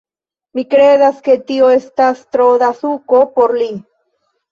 Mi 0.59 0.61
kredas, 0.69 1.19
ke 1.27 1.35
tio 1.51 1.67
estas 1.73 2.23
tro 2.37 2.47
da 2.63 2.71
suko 2.79 3.21
por 3.37 3.55
li 3.61 3.69